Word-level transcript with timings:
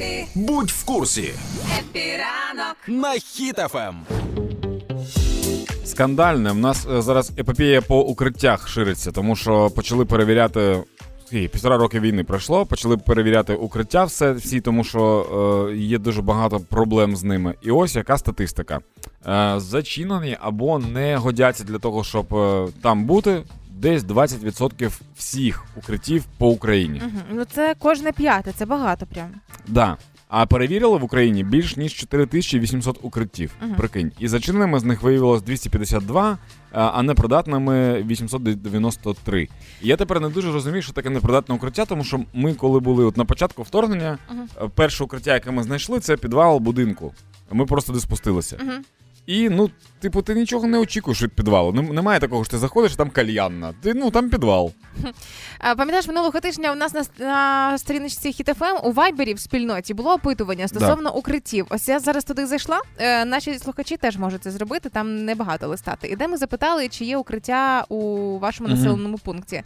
Хепі, 0.00 0.26
Будь 0.34 0.70
в 0.70 0.84
курсі 0.84 1.30
Хепіранок. 1.78 2.76
на 2.88 3.14
Ем. 3.14 3.20
Хіт-ФМ. 3.20 3.94
Скандальне. 5.84 6.52
В 6.52 6.56
нас 6.58 6.86
е, 6.92 7.02
зараз 7.02 7.32
епопея 7.38 7.80
по 7.82 8.00
укриттях 8.00 8.68
шириться, 8.68 9.12
тому 9.12 9.36
що 9.36 9.70
почали 9.70 10.04
перевіряти. 10.04 10.82
скільки, 11.26 11.48
Півтора 11.48 11.76
роки 11.76 12.00
війни 12.00 12.24
пройшло, 12.24 12.66
почали 12.66 12.96
перевіряти 12.96 13.54
укриття 13.54 14.04
все, 14.04 14.32
всі, 14.32 14.60
тому 14.60 14.84
що 14.84 15.68
е, 15.72 15.76
є 15.76 15.98
дуже 15.98 16.22
багато 16.22 16.60
проблем 16.60 17.16
з 17.16 17.22
ними. 17.22 17.54
І 17.62 17.70
ось 17.70 17.96
яка 17.96 18.18
статистика. 18.18 18.80
Е, 19.26 19.54
зачинені 19.56 20.36
або 20.40 20.78
не 20.78 21.16
годяться 21.16 21.64
для 21.64 21.78
того, 21.78 22.04
щоб 22.04 22.34
е, 22.34 22.68
там 22.82 23.04
бути. 23.04 23.42
Десь 23.80 24.02
20% 24.02 24.90
всіх 25.16 25.64
укриттів 25.76 26.24
по 26.38 26.48
Україні. 26.48 27.02
Угу. 27.04 27.22
Ну 27.32 27.44
це 27.44 27.74
кожне 27.78 28.12
п'яте, 28.12 28.52
це 28.52 28.66
багато 28.66 29.06
прям. 29.06 29.30
Да. 29.68 29.96
А 30.28 30.46
перевірили 30.46 30.98
в 30.98 31.04
Україні 31.04 31.44
більш 31.44 31.76
ніж 31.76 31.94
4800 31.94 32.98
укриттів. 33.02 33.52
Мгм. 33.62 33.74
Прикинь. 33.74 34.12
І 34.18 34.28
зачиненими 34.28 34.80
з 34.80 34.84
них 34.84 35.02
виявилось 35.02 35.42
252, 35.42 36.38
а 36.72 37.02
непридатними 37.02 38.02
893. 38.02 39.48
І 39.82 39.88
я 39.88 39.96
тепер 39.96 40.20
не 40.20 40.28
дуже 40.28 40.52
розумію, 40.52 40.82
що 40.82 40.92
таке 40.92 41.10
непридатне 41.10 41.54
укриття, 41.54 41.84
тому 41.84 42.04
що 42.04 42.20
ми, 42.32 42.54
коли 42.54 42.80
були 42.80 43.04
от 43.04 43.16
на 43.16 43.24
початку 43.24 43.62
вторгнення, 43.62 44.18
е, 44.30 44.68
перше 44.74 45.04
укриття, 45.04 45.34
яке 45.34 45.50
ми 45.50 45.62
знайшли, 45.62 46.00
це 46.00 46.16
підвал 46.16 46.58
будинку. 46.58 47.14
Ми 47.52 47.66
просто 47.66 47.92
де 47.92 48.00
спустилися. 48.00 48.56
Угу. 48.62 48.72
І 49.30 49.48
ну, 49.48 49.70
типу, 50.00 50.22
ти 50.22 50.34
нічого 50.34 50.66
не 50.66 50.78
очікуєш 50.78 51.22
від 51.22 51.32
підвалу. 51.32 51.72
Нем- 51.72 51.92
Немає 51.92 52.20
такого, 52.20 52.44
що 52.44 52.50
ти 52.50 52.58
заходиш, 52.58 52.92
а 52.94 52.96
там 52.96 53.10
кальянна. 53.10 53.74
Ти 53.82 53.94
ну 53.94 54.10
там 54.10 54.30
підвал. 54.30 54.72
Пам'ятаєш, 55.60 56.06
минулого 56.06 56.40
тижня 56.40 56.72
у 56.72 56.74
нас 56.74 56.94
на, 56.94 57.04
на 57.18 57.78
сторіночці 57.78 58.32
Хіт.ФМ 58.32 58.64
у 58.88 58.92
Вайбері 58.92 59.34
в 59.34 59.40
спільноті 59.40 59.94
було 59.94 60.12
опитування 60.12 60.68
стосовно 60.68 61.14
укриттів. 61.16 61.66
Ось 61.70 61.88
я 61.88 61.98
зараз 62.00 62.24
туди 62.24 62.46
зайшла. 62.46 62.80
Е, 62.98 63.24
наші 63.24 63.58
слухачі 63.58 63.96
теж 63.96 64.16
можуть 64.16 64.42
це 64.42 64.50
зробити. 64.50 64.88
Там 64.88 65.24
небагато 65.24 65.68
листати. 65.68 66.08
І 66.08 66.16
де 66.16 66.28
ми 66.28 66.36
запитали, 66.36 66.88
чи 66.88 67.04
є 67.04 67.16
укриття 67.16 67.84
у 67.88 67.98
вашому 68.38 68.68
Мгм. 68.68 68.78
населеному 68.78 69.18
пункті. 69.18 69.62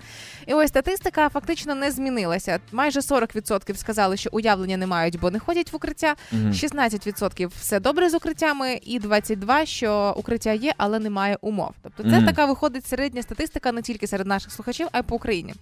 І 0.47 0.55
ось 0.55 0.69
статистика 0.69 1.29
фактично 1.29 1.75
не 1.75 1.91
змінилася. 1.91 2.59
Майже 2.73 3.01
40% 3.01 3.77
сказали, 3.77 4.17
що 4.17 4.31
уявлення 4.33 4.77
не 4.77 4.87
мають, 4.87 5.21
бо 5.21 5.31
не 5.31 5.39
ходять 5.39 5.73
в 5.73 5.77
укриття. 5.77 6.15
16% 6.33 7.49
все 7.61 7.81
добре 7.81 8.11
з 8.11 8.15
укриттями, 8.15 8.81
і 8.83 9.01
22% 9.01 9.54
що 9.65 10.15
укриття 10.17 10.53
є, 10.53 10.75
але 10.77 10.99
немає 10.99 11.39
умов. 11.41 11.71
Тобто 11.83 12.03
це 12.03 12.09
Мгм. 12.17 12.27
така 12.27 12.45
виходить 12.45 12.87
середня 12.87 13.23
статистика 13.23 13.73
не 13.73 13.83
тільки 13.83 14.07
серед 14.07 14.27
наших 14.27 14.53
слухачів, 14.53 14.89
а 14.93 14.99
й 14.99 15.03
по 15.03 15.17
Україні. 15.17 15.55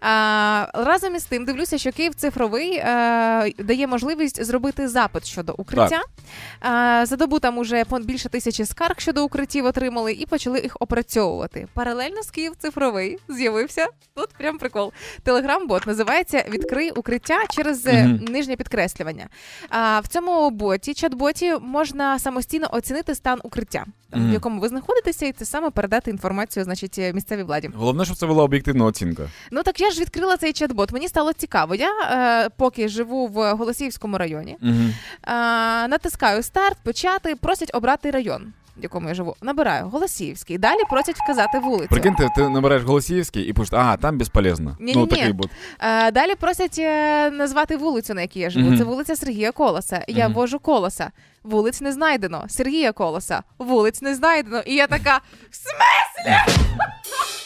А, 0.00 0.66
разом 0.74 1.14
із 1.16 1.24
тим 1.24 1.44
дивлюся, 1.44 1.78
що 1.78 1.92
Київ 1.92 2.14
цифровий 2.14 2.72
е, 2.76 3.52
дає 3.58 3.86
можливість 3.86 4.44
зробити 4.44 4.88
запит 4.88 5.26
щодо 5.26 5.54
укриття. 5.58 6.00
А, 6.60 7.06
за 7.06 7.16
добу 7.16 7.38
там 7.38 7.58
уже 7.58 7.84
більше 8.00 8.28
тисячі 8.28 8.64
скарг 8.64 9.00
щодо 9.00 9.24
укриттів 9.24 9.64
отримали 9.66 10.12
і 10.12 10.26
почали 10.26 10.60
їх 10.60 10.76
опрацьовувати. 10.80 11.68
Паралельно 11.74 12.22
з 12.22 12.30
Київ 12.30 12.52
цифровий 12.58 13.18
з'явився 13.28 13.86
тут 14.14 14.28
прям 14.38 14.58
прикол. 14.58 14.92
Телеграм-бот 15.22 15.86
називається 15.86 16.44
Відкрий 16.50 16.90
укриття 16.90 17.38
через 17.50 17.86
Мгм. 17.86 18.24
нижнє 18.28 18.56
підкреслювання. 18.56 19.28
А, 19.68 20.00
в 20.00 20.06
цьому 20.06 20.50
боті, 20.50 20.92
чат-боті, 20.92 21.60
можна 21.60 22.18
самостійно 22.18 22.68
оцінити 22.72 23.14
стан 23.18 23.40
укриття, 23.44 23.84
mm-hmm. 24.12 24.30
в 24.30 24.32
якому 24.32 24.60
ви 24.60 24.68
знаходитеся, 24.68 25.26
і 25.26 25.32
це 25.32 25.44
саме 25.44 25.70
передати 25.70 26.10
інформацію, 26.10 26.64
значить, 26.64 26.98
е, 26.98 27.12
місцевій 27.12 27.42
владі. 27.42 27.70
Головне, 27.74 28.04
щоб 28.04 28.16
це 28.16 28.26
була 28.26 28.44
об'єктивна 28.44 28.84
оцінка. 28.84 29.22
Ну 29.50 29.62
так 29.62 29.80
я 29.80 29.90
ж 29.90 30.00
відкрила 30.00 30.36
цей 30.36 30.52
чат-бот. 30.52 30.92
Мені 30.92 31.08
стало 31.08 31.32
цікаво. 31.32 31.74
Я 31.74 31.90
е, 31.90 32.48
поки 32.56 32.88
живу 32.88 33.26
в 33.26 33.52
Голосіївському 33.54 34.18
районі, 34.18 34.56
Угу. 34.62 34.72
е, 34.72 34.88
натискаю 35.88 36.42
старт, 36.42 36.78
почати, 36.82 37.36
просять 37.36 37.70
обрати 37.74 38.10
район. 38.10 38.52
В 38.78 38.82
якому 38.82 39.08
я 39.08 39.14
живу, 39.14 39.36
набираю 39.42 39.88
Голосіївський. 39.88 40.58
Далі 40.58 40.80
просять 40.90 41.16
вказати 41.16 41.58
вулицю. 41.58 41.88
Прикинь, 41.88 42.14
ти, 42.36 42.48
набираєш 42.48 42.84
Голосіївський 42.84 43.42
і 43.42 43.52
пишеш, 43.52 43.72
а, 43.72 43.96
там 43.96 44.18
безполезно. 44.18 44.76
Ні-ні-ні. 44.80 45.00
Ну, 45.00 45.06
такий 45.06 45.32
бот. 45.32 45.50
Е, 45.80 46.10
далі 46.10 46.34
просять 46.34 46.78
е, 46.78 47.30
назвати 47.30 47.76
вулицю, 47.76 48.14
на 48.14 48.20
якій 48.22 48.40
я 48.40 48.50
живу. 48.50 48.66
Мгм. 48.68 48.78
Це 48.78 48.84
вулиця 48.84 49.16
Сергія 49.16 49.52
Колоса. 49.52 50.04
Я 50.08 50.24
Мгм. 50.24 50.34
ввожу 50.34 50.58
колоса. 50.58 51.10
Вулиць 51.44 51.80
не 51.80 51.92
знайдено. 51.92 52.44
Сергія 52.48 52.92
Колоса. 52.92 53.42
Вулиць 53.58 54.02
не 54.02 54.14
знайдено. 54.14 54.60
І 54.66 54.74
я 54.74 54.86
така: 54.86 55.20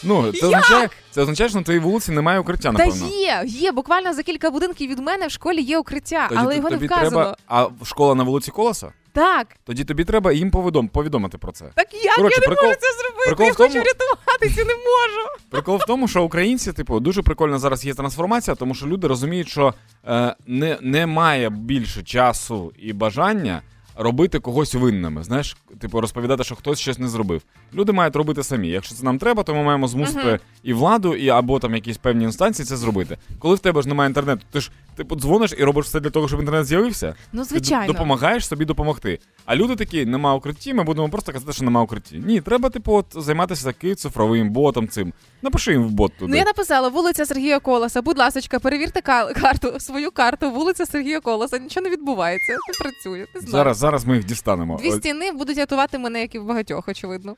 Ну, 0.05 0.33
це 0.33 0.47
означає, 0.47 0.89
це 1.11 1.23
означає, 1.23 1.49
що 1.51 1.59
на 1.59 1.65
твоїй 1.65 1.81
вулиці 1.81 2.13
немає 2.13 2.39
укриття, 2.41 2.63
та 2.63 2.73
напевно. 2.73 3.07
є, 3.07 3.43
є. 3.47 3.73
Буквально 3.73 4.13
за 4.13 4.23
кілька 4.23 4.51
будинків 4.51 4.91
від 4.91 4.99
мене 4.99 5.27
в 5.27 5.31
школі 5.31 5.63
є 5.63 5.79
укриття, 5.79 6.29
але 6.37 6.57
його 6.57 6.71
не 6.71 6.77
тобі 6.77 6.87
вказано. 6.87 7.11
треба. 7.11 7.37
А 7.49 7.85
школа 7.85 8.15
на 8.15 8.25
вулиці 8.25 8.51
Колоса? 8.51 8.93
Так, 9.13 9.47
Тоді 9.65 9.85
тобі 9.85 10.05
треба 10.05 10.33
їм 10.33 10.51
повідом, 10.51 10.89
повідомити 10.89 11.39
про 11.39 11.53
це. 11.53 11.65
так 11.75 11.95
як 12.05 12.17
Коротше, 12.17 12.41
я 12.43 12.49
не 12.49 12.55
прикол- 12.57 12.67
можу 12.67 12.79
це 12.81 12.87
зробити? 13.03 13.27
прикол 13.27 13.47
я 13.47 13.53
в 13.53 13.57
тому- 13.57 13.69
хочу 13.69 13.81
врятуватися, 13.81 14.65
не 14.65 14.75
можу. 14.75 15.29
Прикол 15.51 15.77
в 15.77 15.85
тому, 15.87 16.09
що 16.09 16.23
українці, 16.23 16.73
типу, 16.73 17.01
дуже 17.01 17.23
прикольно 17.23 17.59
зараз 17.59 17.85
є 17.85 17.95
трансформація, 17.95 18.55
тому 18.55 18.75
що 18.75 18.87
люди 18.87 19.07
розуміють, 19.07 19.49
що 19.49 19.75
е, 20.09 20.35
не, 20.47 20.79
немає 20.81 21.51
більше 21.51 22.03
часу 22.03 22.73
і 22.79 22.93
бажання 22.93 23.63
робити 23.97 24.39
когось 24.39 24.75
винними. 24.75 25.25
Знаєш, 25.25 25.57
типу, 25.81 26.01
розповідати, 26.01 26.45
що 26.45 26.55
хтось 26.55 26.79
щось 26.81 26.99
не 26.99 27.09
зробив. 27.09 27.43
Люди 27.75 27.93
мають 27.93 28.17
робити 28.17 28.43
самі. 28.43 28.69
Якщо 28.69 28.95
це 28.95 29.05
нам 29.05 29.19
треба, 29.19 29.43
то 29.43 29.55
ми 29.55 29.63
маємо 29.63 29.89
змусити 29.89 30.25
Мгм. 30.29 30.39
і 30.63 30.73
владу, 30.73 31.15
і 31.15 31.29
або 31.29 31.59
там 31.59 31.75
якісь 31.75 31.97
певні 31.97 32.25
інстанції 32.25 32.67
це 32.67 32.77
зробити. 32.77 33.19
Коли 33.39 33.55
в 33.55 33.59
тебе 33.59 33.83
ж 33.83 33.89
немає 33.89 34.09
інтернету, 34.11 34.43
ти 34.51 34.61
ж 34.61 34.71
типу 34.97 35.17
дзвониш 35.17 35.55
і 35.59 35.65
робиш 35.65 35.87
все 35.87 36.01
для 36.01 36.11
того, 36.11 36.29
щоб 36.29 36.41
інтернет 36.41 36.67
з'явився. 36.67 37.15
Ну, 37.33 37.45
звичайно. 37.45 37.87
д- 37.87 37.93
допомагаєш 37.93 38.47
собі 38.49 38.65
допомогти. 38.65 39.19
А 39.45 39.57
люди 39.57 39.77
такі, 39.77 40.07
нема 40.07 40.35
укритті, 40.35 40.75
ми 40.75 40.85
будемо 40.85 41.09
просто 41.09 41.33
казати, 41.33 41.53
що 41.53 41.65
нема 41.65 41.83
укритті. 41.83 42.23
Ні, 42.27 42.41
треба, 42.41 42.71
типу, 42.71 42.93
от, 42.93 43.07
займатися 43.17 43.65
таким 43.65 43.97
цифровим 43.97 44.51
ботом 44.51 44.89
цим. 44.89 45.13
Напиши 45.43 45.73
їм 45.73 45.85
в 45.85 45.91
бот 45.91 46.13
туди. 46.19 46.31
Ну 46.31 46.37
я 46.39 46.45
написала 46.45 46.89
вулиця 46.89 47.27
Сергія 47.27 47.59
Колоса. 47.61 48.03
Будь 48.03 48.19
ласочка, 48.19 48.59
перевірте 48.59 49.01
карту, 49.41 49.81
свою 49.81 50.11
карту, 50.11 50.51
вулиця 50.51 50.87
Сергія 50.87 51.21
Колоса. 51.21 51.59
Нічого 51.59 51.85
не 51.85 51.91
відбувається, 51.91 52.53
не 52.53 52.75
працює. 52.85 53.27
Не 53.35 53.41
знаю. 53.41 53.51
Зараз, 53.53 53.77
зараз 53.83 54.05
ми 54.05 54.17
їх 54.17 54.25
дістанемо. 54.25 54.77
Дві 54.77 54.93
стіни 54.93 55.33
будуть 55.33 55.59
рятувати 55.59 55.99
мене, 55.99 56.21
як 56.21 56.35
і 56.35 56.39
в 56.39 56.45
багатьох, 56.45 56.89
очевидно. 56.89 57.37